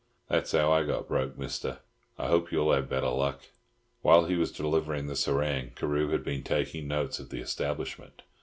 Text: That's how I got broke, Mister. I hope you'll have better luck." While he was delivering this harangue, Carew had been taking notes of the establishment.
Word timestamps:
That's 0.29 0.51
how 0.51 0.71
I 0.71 0.81
got 0.83 1.07
broke, 1.07 1.37
Mister. 1.37 1.77
I 2.17 2.25
hope 2.25 2.51
you'll 2.51 2.73
have 2.73 2.89
better 2.89 3.09
luck." 3.09 3.41
While 4.01 4.25
he 4.25 4.35
was 4.35 4.51
delivering 4.51 5.05
this 5.05 5.25
harangue, 5.25 5.73
Carew 5.75 6.09
had 6.09 6.23
been 6.23 6.41
taking 6.41 6.87
notes 6.87 7.19
of 7.19 7.29
the 7.29 7.37
establishment. 7.39 8.23